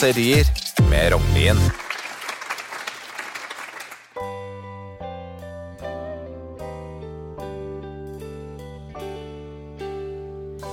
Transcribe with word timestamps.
raserier 0.00 0.46
med 0.90 1.12
Rognlien. 1.12 1.56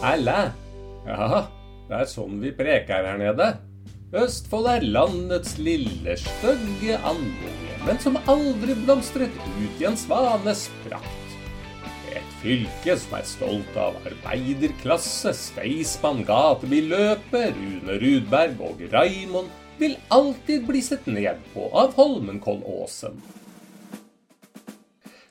Halla! 0.01 0.51
Ja, 1.07 1.47
det 1.89 1.99
er 1.99 2.07
sånn 2.07 2.39
vi 2.39 2.53
preker 2.55 3.03
her 3.03 3.19
nede. 3.19 3.49
Østfold 4.15 4.71
er 4.71 4.87
landets 4.87 5.57
lille, 5.59 6.15
stygge 6.23 6.95
andunge, 7.03 7.75
men 7.83 7.99
som 7.99 8.15
aldri 8.31 8.79
blomstret 8.79 9.35
ut 9.57 9.81
i 9.83 9.89
en 9.91 9.99
svanes 9.99 10.69
prakt. 10.85 11.36
Et 12.13 12.35
fylke 12.41 12.97
som 12.99 13.15
er 13.17 13.25
stolt 13.27 13.79
av 13.79 13.97
arbeiderklasse, 14.07 15.33
Staysman, 15.37 16.23
gatebilløper, 16.27 17.55
Rune 17.57 17.97
Rudberg 18.03 18.61
og 18.69 18.85
Raimond 18.93 19.51
vil 19.77 19.97
alltid 20.13 20.65
bli 20.67 20.81
sett 20.85 21.05
ned 21.09 21.43
på 21.53 21.67
av 21.77 21.93
Holmenkollåsen. 21.97 23.19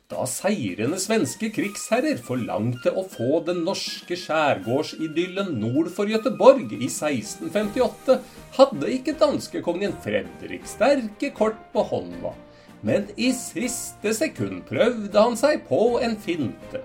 Da 0.06 0.22
seirende 0.30 1.00
svenske 1.02 1.48
krigsherrer 1.50 2.20
forlangte 2.22 2.92
å 2.94 3.02
få 3.10 3.40
den 3.48 3.64
norske 3.66 4.14
skjærgårdsidyllen 4.14 5.56
nord 5.58 5.90
for 5.96 6.06
Gøteborg 6.06 6.70
i 6.76 6.86
1658, 6.86 8.20
hadde 8.54 8.92
ikke 8.94 9.16
danskekongen 9.18 9.96
Fredrik 10.04 10.68
sterke 10.70 11.32
kort 11.34 11.58
på 11.74 11.82
hånda. 11.90 12.36
Men 12.84 13.08
i 13.16 13.32
siste 13.36 14.12
sekund 14.14 14.64
prøvde 14.68 15.16
han 15.16 15.38
seg 15.38 15.64
på 15.68 15.96
en 16.04 16.16
finte. 16.20 16.82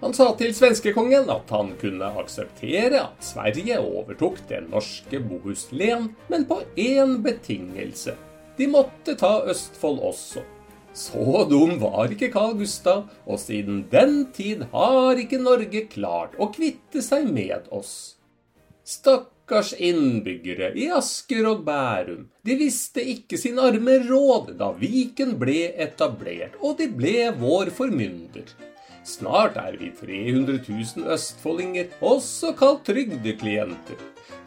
Han 0.00 0.14
sa 0.16 0.30
til 0.38 0.54
svenskekongen 0.56 1.28
at 1.28 1.50
han 1.52 1.74
kunne 1.80 2.06
akseptere 2.22 3.02
at 3.02 3.24
Sverige 3.24 3.76
overtok 3.82 4.38
det 4.48 4.62
norske 4.70 5.20
Bohuslen, 5.20 6.14
men 6.32 6.46
på 6.48 6.62
én 6.80 7.18
betingelse. 7.24 8.16
De 8.56 8.68
måtte 8.68 9.14
ta 9.20 9.42
Østfold 9.48 10.00
også. 10.08 10.46
Så 10.96 11.44
dum 11.50 11.76
var 11.82 12.10
ikke 12.10 12.30
Carl 12.32 12.56
Gustav, 12.58 13.04
og 13.26 13.38
siden 13.38 13.84
den 13.92 14.24
tid 14.34 14.64
har 14.72 15.20
ikke 15.20 15.38
Norge 15.38 15.84
klart 15.92 16.34
å 16.40 16.48
kvitte 16.50 17.04
seg 17.04 17.28
med 17.30 17.68
oss. 17.70 18.16
Stakkars 19.50 19.72
innbyggere 19.82 20.68
i 20.78 20.84
Asker 20.94 21.42
og 21.50 21.64
Bærum, 21.66 22.28
de 22.46 22.54
visste 22.54 23.02
ikke 23.02 23.34
sin 23.34 23.56
arme 23.58 23.96
råd 24.06 24.52
da 24.60 24.68
Viken 24.78 25.32
ble 25.40 25.72
etablert, 25.74 26.54
og 26.62 26.76
de 26.78 26.86
ble 26.86 27.32
vår 27.40 27.72
formynder. 27.74 28.46
Snart 29.02 29.58
er 29.58 29.74
vi 29.80 29.90
300 29.98 30.60
000 30.68 31.10
østfoldinger, 31.16 31.90
også 31.98 32.52
kalt 32.60 32.86
trygdeklienter. 32.86 33.98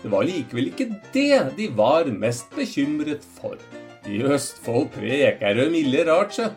Det 0.05 0.11
var 0.13 0.23
likevel 0.23 0.71
ikke 0.71 0.87
det 1.11 1.41
de 1.59 1.67
var 1.75 2.07
mest 2.07 2.55
bekymret 2.55 3.27
for. 3.41 3.59
I 4.07 4.23
Østfold 4.23 4.87
preker 4.95 5.59
det 5.59 5.67
milde 5.75 6.07
rart, 6.07 6.39
sjø. 6.39 6.47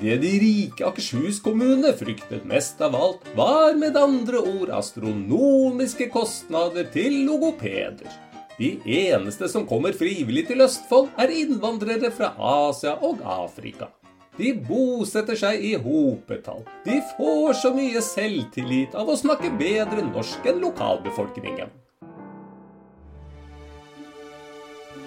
Det 0.00 0.16
de 0.18 0.30
rike 0.42 0.86
Akershus 0.86 1.38
kommune 1.42 1.92
fryktet 1.94 2.44
mest 2.48 2.80
av 2.82 2.96
alt, 2.98 3.26
var 3.38 3.76
med 3.78 3.96
andre 3.96 4.40
ord 4.42 4.72
astronomiske 4.74 6.08
kostnader 6.10 6.88
til 6.94 7.20
logopeder. 7.28 8.10
De 8.58 8.74
eneste 8.86 9.48
som 9.50 9.66
kommer 9.66 9.94
frivillig 9.94 10.48
til 10.50 10.62
Østfold, 10.66 11.12
er 11.18 11.30
innvandrere 11.34 12.10
fra 12.14 12.32
Asia 12.38 12.96
og 13.06 13.22
Afrika. 13.22 13.90
De 14.34 14.50
bosetter 14.66 15.38
seg 15.38 15.62
i 15.62 15.72
hopetall. 15.78 16.64
De 16.86 16.98
får 17.14 17.54
så 17.62 17.70
mye 17.74 18.02
selvtillit 18.02 18.94
av 18.98 19.10
å 19.10 19.18
snakke 19.18 19.52
bedre 19.58 20.02
norsk 20.08 20.50
enn 20.50 20.62
lokalbefolkningen. 20.62 21.70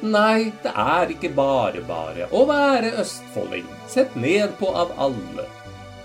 Nei, 0.07 0.53
det 0.63 0.71
er 0.71 1.11
ikke 1.11 1.33
bare 1.35 1.81
bare 1.87 2.27
å 2.31 2.45
være 2.47 2.93
østfolding, 3.01 3.65
sett 3.91 4.13
ned 4.15 4.53
på 4.59 4.69
av 4.71 4.93
alle. 5.03 5.43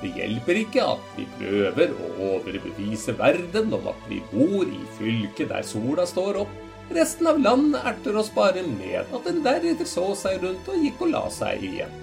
Det 0.00 0.10
hjelper 0.16 0.58
ikke 0.64 0.86
at 0.96 1.12
vi 1.14 1.26
prøver 1.36 1.92
å 1.94 2.08
overbevise 2.32 3.14
verden 3.20 3.70
om 3.76 3.86
at 3.92 4.08
vi 4.10 4.18
bor 4.32 4.66
i 4.66 4.80
fylket 4.96 5.52
der 5.52 5.62
sola 5.66 6.06
står 6.08 6.40
opp. 6.40 6.56
Resten 6.92 7.28
av 7.30 7.38
landet 7.40 7.86
erter 7.92 8.18
oss 8.18 8.32
bare 8.34 8.64
med 8.66 9.04
at 9.04 9.28
den 9.28 9.38
deretter 9.44 9.86
så 9.86 10.08
seg 10.18 10.42
rundt 10.42 10.66
og 10.72 10.82
gikk 10.82 11.06
og 11.06 11.12
la 11.14 11.22
seg 11.30 11.62
igjen. 11.68 11.94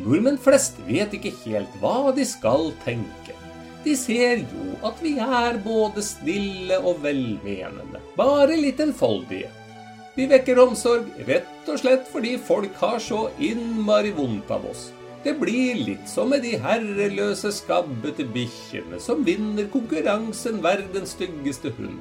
Nordmenn 0.00 0.40
flest 0.40 0.80
vet 0.88 1.12
ikke 1.16 1.34
helt 1.44 1.76
hva 1.82 2.14
de 2.16 2.24
skal 2.28 2.70
tenke. 2.86 3.36
De 3.84 3.92
ser 3.98 4.40
jo 4.40 4.80
at 4.88 5.04
vi 5.04 5.18
er 5.20 5.60
både 5.62 6.02
snille 6.02 6.80
og 6.80 7.04
velmenende, 7.04 8.00
bare 8.16 8.56
litt 8.56 8.80
enfoldige. 8.82 9.52
Vi 10.16 10.24
vekker 10.30 10.56
omsorg 10.62 11.08
rett 11.28 11.66
og 11.68 11.76
slett 11.76 12.06
fordi 12.08 12.38
folk 12.40 12.76
har 12.80 13.00
så 13.04 13.26
innmari 13.36 14.14
vondt 14.16 14.48
av 14.54 14.64
oss. 14.70 14.86
Det 15.26 15.34
blir 15.36 15.76
litt 15.76 16.06
som 16.08 16.30
med 16.32 16.44
de 16.46 16.54
herreløse, 16.62 17.50
skabbete 17.52 18.24
bikkjene 18.32 19.00
som 19.02 19.24
vinner 19.26 19.66
konkurransen 19.72 20.62
verdens 20.64 21.12
styggeste 21.16 21.74
hund. 21.76 21.98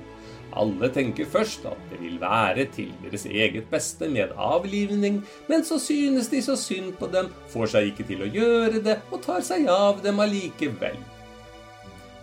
Alle 0.56 0.88
tenker 0.96 1.28
først 1.28 1.66
at 1.68 1.90
det 1.92 2.00
vil 2.00 2.16
være 2.22 2.68
til 2.78 2.94
deres 3.02 3.26
eget 3.28 3.68
beste 3.72 4.08
med 4.08 4.32
avlivning, 4.40 5.20
men 5.50 5.66
så 5.68 5.76
synes 5.82 6.32
de 6.32 6.40
så 6.46 6.56
synd 6.56 6.94
på 7.02 7.10
dem, 7.12 7.28
får 7.52 7.74
seg 7.74 7.92
ikke 7.92 8.08
til 8.14 8.24
å 8.24 8.32
gjøre 8.38 8.80
det, 8.86 9.00
og 9.12 9.26
tar 9.26 9.44
seg 9.44 9.68
av 9.74 10.00
dem 10.06 10.24
allikevel. 10.24 11.02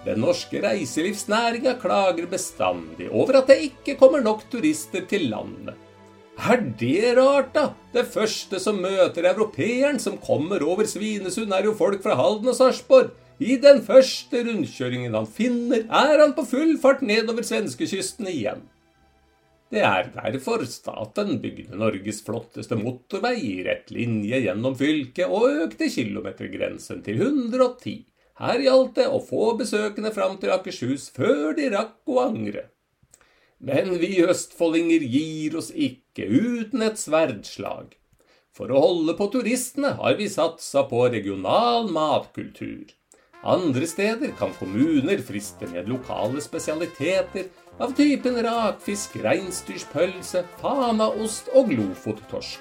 Den 0.07 0.23
norske 0.25 0.59
reiselivsnæringa 0.65 1.77
klager 1.83 2.31
bestandig 2.31 3.11
over 3.13 3.43
at 3.43 3.53
det 3.53 3.61
ikke 3.69 3.99
kommer 4.01 4.25
nok 4.25 4.49
turister 4.51 5.05
til 5.11 5.29
landet. 5.35 5.82
Er 6.43 6.59
det 6.59 7.13
rart, 7.15 7.53
da? 7.55 7.69
Det 7.95 8.03
første 8.11 8.59
som 8.59 8.81
møter 8.83 9.29
europeeren 9.31 10.01
som 10.03 10.17
kommer 10.19 10.65
over 10.67 10.89
Svinesund, 10.91 11.55
er 11.55 11.69
jo 11.69 11.75
folk 11.79 12.03
fra 12.03 12.17
Halden 12.19 12.51
og 12.51 12.57
Sarpsborg. 12.59 13.13
I 13.39 13.61
den 13.63 13.79
første 13.87 14.41
rundkjøringen 14.49 15.15
han 15.15 15.29
finner, 15.31 15.85
er 15.87 16.19
han 16.19 16.35
på 16.35 16.43
full 16.51 16.75
fart 16.83 17.05
nedover 17.07 17.47
svenskekysten 17.47 18.27
igjen. 18.33 18.67
Det 19.73 19.87
er 19.87 20.11
derfor 20.17 20.67
staten 20.69 21.39
bygde 21.41 21.79
Norges 21.79 22.19
flotteste 22.27 22.77
motorvei 22.77 23.37
i 23.39 23.55
rett 23.65 23.95
linje 23.95 24.43
gjennom 24.43 24.75
fylket 24.77 25.31
og 25.31 25.63
økte 25.69 25.89
kilometergrensen 25.95 27.07
til 27.07 27.23
110. 27.23 28.03
Her 28.43 28.67
gjaldt 28.67 28.99
det 28.99 29.07
å 29.07 29.23
få 29.23 29.55
besøkende 29.63 30.11
fram 30.13 30.37
til 30.43 30.53
Akershus 30.59 31.07
før 31.15 31.55
de 31.55 31.71
rakk 31.71 32.03
å 32.11 32.21
angre. 32.27 32.72
Men 33.63 33.95
vi 34.03 34.17
østfoldinger 34.27 35.05
gir 35.07 35.55
oss 35.59 35.71
ikke 35.71 36.27
uten 36.27 36.83
et 36.83 36.99
sverdslag. 36.99 37.93
For 38.53 38.73
å 38.75 38.81
holde 38.83 39.15
på 39.17 39.29
turistene 39.33 39.95
har 40.01 40.19
vi 40.19 40.27
satsa 40.29 40.83
på 40.91 41.07
regional 41.13 41.87
matkultur. 41.95 42.91
Andre 43.43 43.87
steder 43.91 44.35
kan 44.39 44.53
kommuner 44.59 45.23
friste 45.25 45.67
med 45.71 45.89
lokale 45.91 46.43
spesialiteter 46.43 47.49
av 47.83 47.95
typen 47.99 48.37
rakfisk, 48.45 49.17
reinsdyrspølse, 49.25 50.45
fanaost 50.61 51.51
og 51.55 51.73
glofottorsk. 51.73 52.61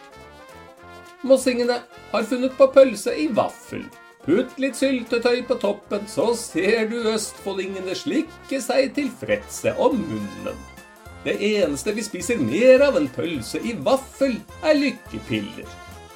Mossingene 1.27 1.81
har 2.13 2.25
funnet 2.29 2.55
på 2.57 2.69
pølse 2.73 3.13
i 3.13 3.27
vaffel. 3.29 3.83
Putt 4.25 4.57
litt 4.61 4.77
syltetøy 4.77 5.43
på 5.49 5.57
toppen, 5.61 6.05
så 6.09 6.31
ser 6.37 6.89
du 6.89 6.97
østfoldingene 7.09 7.97
slikke 7.97 8.61
seg 8.61 8.93
tilfredse 8.97 9.73
om 9.81 9.97
munnen. 9.97 10.61
Det 11.23 11.37
eneste 11.45 11.93
vi 11.93 12.03
spiser 12.05 12.41
mer 12.41 12.81
av 12.87 12.97
enn 12.97 13.09
pølse 13.13 13.61
i 13.61 13.75
vaffel, 13.85 14.39
er 14.65 14.77
lykkepiller. 14.79 15.69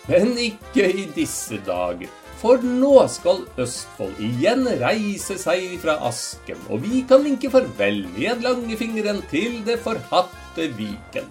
Men 0.10 0.34
ikke 0.38 0.88
i 0.90 1.06
disse 1.13 1.60
dager, 1.66 2.10
for 2.42 2.62
nå 2.62 2.98
skal 3.10 3.44
Østfold 3.62 4.19
igjen 4.22 4.68
reise 4.81 5.38
seg 5.42 5.78
fra 5.81 5.98
asken, 6.10 6.60
og 6.69 6.84
vi 6.86 7.02
kan 7.10 7.24
vinke 7.25 7.50
farvel 7.54 8.04
med 8.18 8.46
langfingeren 8.46 9.24
til 9.31 9.62
det 9.66 9.80
forhatte 9.86 10.69
Viken. 10.78 11.30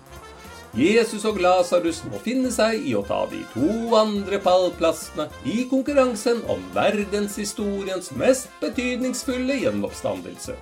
Jesus 0.75 1.23
og 1.29 1.37
Lasarus 1.39 2.01
må 2.11 2.19
finne 2.23 2.51
seg 2.51 2.83
i 2.83 2.97
å 2.99 3.05
ta 3.07 3.21
de 3.31 3.45
to 3.53 3.95
andre 3.95 4.41
pallplassene 4.43 5.29
i 5.47 5.69
konkurransen 5.71 6.43
om 6.51 6.65
verdenshistoriens 6.75 8.11
mest 8.19 8.51
betydningsfulle 8.63 9.61
gjenoppstandelse. 9.61 10.57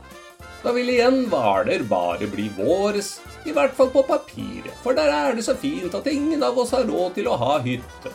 Da 0.63 0.73
vil 0.77 0.93
igjen 0.93 1.25
Hvaler 1.31 1.83
bare 1.91 2.29
bli 2.31 2.49
våres, 2.57 3.17
i 3.47 3.55
hvert 3.55 3.75
fall 3.75 3.91
på 3.91 4.05
papiret, 4.07 4.75
for 4.85 4.95
der 4.95 5.11
er 5.11 5.35
det 5.35 5.47
så 5.47 5.57
fint 5.59 5.95
at 5.99 6.07
ingen 6.07 6.43
av 6.47 6.59
oss 6.63 6.71
har 6.77 6.87
råd 6.87 7.17
til 7.19 7.31
å 7.31 7.39
ha 7.41 7.57
hytte. 7.65 8.13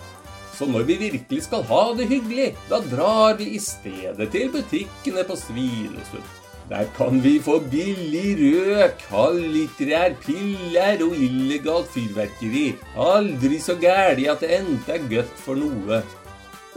Så 0.57 0.65
når 0.65 0.88
vi 0.88 0.95
virkelig 1.03 1.44
skal 1.45 1.65
ha 1.69 1.83
det 1.97 2.07
hyggelig, 2.09 2.53
da 2.71 2.79
drar 2.81 3.35
vi 3.38 3.51
i 3.57 3.59
stedet 3.62 4.31
til 4.33 4.50
butikkene 4.53 5.25
på 5.27 5.35
Svinesund. 5.38 6.35
Der 6.68 6.88
kan 6.97 7.21
vi 7.24 7.38
få 7.39 7.59
billig 7.71 8.33
røk, 8.39 9.03
halvlitterær 9.12 10.18
piller 10.23 11.03
og 11.06 11.13
illegalt 11.15 11.91
fyrverkeri. 11.94 12.65
Aldri 13.00 13.59
så 13.63 13.77
gæli 13.80 14.27
at 14.27 14.44
det 14.44 14.50
endte 14.57 14.97
er 14.97 15.06
godt 15.13 15.38
for 15.45 15.59
noe. 15.59 16.01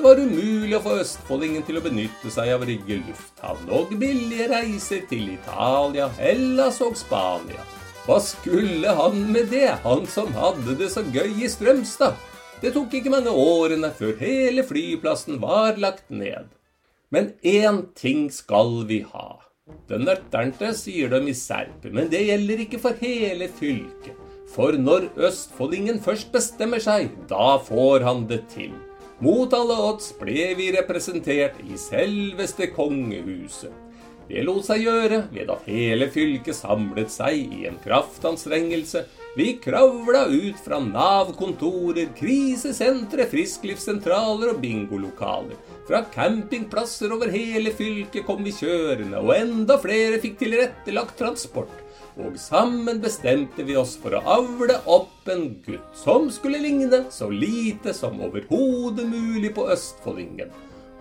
Det 0.01 0.07
var 0.07 0.17
umulig 0.17 0.73
å 0.79 0.79
få 0.81 0.95
østfoldingen 1.03 1.65
til 1.69 1.77
å 1.77 1.83
benytte 1.85 2.31
seg 2.33 2.55
av 2.55 2.63
Rygge 2.65 2.97
lufthavn 3.03 3.67
og 3.77 3.91
billige 4.01 4.47
reiser 4.49 5.03
til 5.11 5.27
Italia, 5.35 6.07
Hellas 6.17 6.79
og 6.87 6.97
Spania. 6.97 7.67
Hva 8.07 8.17
skulle 8.25 8.95
han 8.97 9.21
med 9.29 9.53
det, 9.53 9.75
han 9.85 10.09
som 10.09 10.33
hadde 10.33 10.79
det 10.81 10.89
så 10.95 11.05
gøy 11.05 11.45
i 11.45 11.53
Strømstad? 11.53 12.17
Det 12.65 12.73
tok 12.73 12.97
ikke 12.97 13.13
mange 13.13 13.37
årene 13.45 13.93
før 14.01 14.17
hele 14.25 14.65
flyplassen 14.65 15.37
var 15.45 15.77
lagt 15.77 16.09
ned. 16.09 16.49
Men 17.13 17.35
én 17.45 17.85
ting 17.93 18.31
skal 18.33 18.87
vi 18.89 19.03
ha. 19.13 19.37
Den 19.93 20.09
nøtternte, 20.09 20.73
sier 20.81 21.13
de 21.13 21.27
i 21.29 21.37
Serpe, 21.37 21.93
men 21.93 22.09
det 22.09 22.25
gjelder 22.25 22.65
ikke 22.65 22.87
for 22.89 23.05
hele 23.05 23.53
fylket. 23.61 24.17
For 24.57 24.81
når 24.81 25.11
østfoldingen 25.29 26.01
først 26.01 26.33
bestemmer 26.33 26.81
seg, 26.81 27.13
da 27.29 27.59
får 27.69 28.09
han 28.09 28.31
det 28.33 28.47
til. 28.57 28.73
Mot 29.21 29.53
alle 29.53 29.75
odds 29.85 30.15
ble 30.17 30.55
vi 30.57 30.71
representert 30.73 31.59
i 31.61 31.77
selveste 31.77 32.71
kongehuset. 32.73 33.73
Det 34.31 34.45
lot 34.47 34.63
seg 34.65 34.85
gjøre 34.87 35.25
ved 35.35 35.51
at 35.53 35.67
hele 35.69 36.07
fylket 36.15 36.57
samlet 36.57 37.11
seg 37.13 37.51
i 37.59 37.67
en 37.69 37.77
kraftanstrengelse. 37.83 39.03
Vi 39.37 39.57
kravla 39.63 40.23
ut 40.31 40.63
fra 40.65 40.79
Nav-kontorer, 40.81 42.09
krisesentre, 42.17 43.27
frisklivssentraler 43.29 44.55
og 44.55 44.63
bingolokaler. 44.63 45.59
Fra 45.91 46.01
campingplasser 46.15 47.13
over 47.13 47.29
hele 47.35 47.75
fylket 47.77 48.25
kom 48.25 48.41
vi 48.47 48.55
kjørende, 48.57 49.21
og 49.21 49.35
enda 49.37 49.77
flere 49.83 50.23
fikk 50.23 50.41
tilrettelagt 50.47 51.19
transport. 51.21 51.75
Og 52.21 52.37
sammen 52.39 53.01
bestemte 53.01 53.65
vi 53.65 53.77
oss 53.81 53.95
for 54.01 54.15
å 54.17 54.21
avle 54.39 54.77
opp 54.91 55.29
en 55.33 55.47
gutt 55.65 55.97
som 55.97 56.29
skulle 56.33 56.61
ligne 56.61 57.07
så 57.13 57.31
lite 57.33 57.95
som 57.97 58.21
overhodet 58.21 59.07
mulig 59.09 59.55
på 59.57 59.67
østfoldingen. 59.73 60.53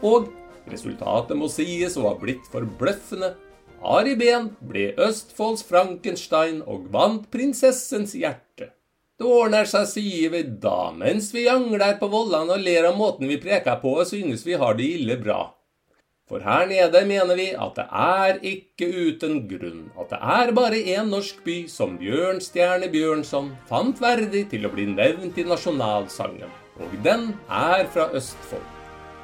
Og 0.06 0.30
resultatet 0.70 1.38
må 1.38 1.50
sies 1.52 1.98
å 2.00 2.08
ha 2.08 2.16
blitt 2.20 2.48
forbløffende. 2.54 3.34
Ari 3.80 4.16
Behn 4.20 4.50
ble 4.72 4.90
Østfolds 5.00 5.64
Frankenstein 5.68 6.60
og 6.68 6.90
vant 6.94 7.30
prinsessens 7.32 8.16
hjerte. 8.16 8.74
Det 9.20 9.28
ordner 9.28 9.68
seg, 9.68 9.88
sier 9.92 10.32
vi 10.32 10.46
da, 10.64 10.94
mens 10.96 11.34
vi 11.36 11.46
jangler 11.46 11.98
på 12.00 12.08
vollene 12.12 12.56
og 12.56 12.64
ler 12.64 12.88
av 12.88 13.00
måten 13.00 13.28
vi 13.28 13.40
preker 13.42 13.82
på 13.82 13.98
og 14.00 14.08
synes 14.08 14.46
vi 14.48 14.56
har 14.60 14.80
det 14.80 14.88
ille 14.96 15.20
bra. 15.20 15.42
For 16.30 16.44
her 16.46 16.68
nede 16.70 17.00
mener 17.10 17.34
vi 17.34 17.48
at 17.58 17.78
det 17.80 17.86
er 17.90 18.36
ikke 18.46 18.88
uten 18.94 19.40
grunn 19.50 19.88
at 19.98 20.12
det 20.12 20.20
er 20.22 20.52
bare 20.54 20.82
én 20.94 21.10
norsk 21.10 21.40
by 21.46 21.56
som 21.74 21.96
Bjørnstjerne 21.98 22.90
Bjørnson 22.94 23.50
fant 23.70 23.98
verdig 24.04 24.44
til 24.52 24.68
å 24.68 24.72
bli 24.76 24.86
nevnt 24.92 25.40
i 25.42 25.48
nasjonalsangen, 25.50 26.54
og 26.78 26.94
den 27.08 27.32
er 27.50 27.90
fra 27.90 28.12
Østfold. 28.14 28.70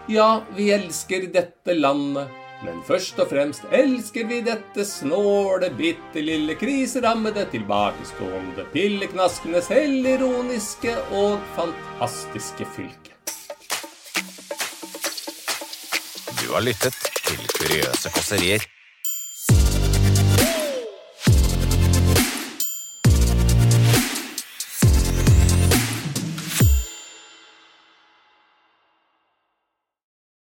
Ja, 0.09 0.41
vi 0.57 0.71
elsker 0.73 1.29
dette 1.33 1.77
landet, 1.77 2.33
men 2.65 2.81
først 2.89 3.21
og 3.21 3.29
fremst 3.29 3.69
elsker 3.69 4.25
vi 4.29 4.41
dette 4.45 4.85
snåle, 4.89 5.69
bitte 5.77 6.25
lille 6.25 6.57
kriserammede, 6.57 7.45
tilbakestående, 7.53 8.65
pilleknaskende, 8.73 9.61
selvironiske 9.65 10.97
og 11.13 11.37
fantastiske 11.57 12.73
fylke. 12.77 13.14
Har 16.55 16.63
lyttet 16.63 16.95
til 17.25 17.41
Kuriøse 17.57 18.11
kåserier 18.15 18.63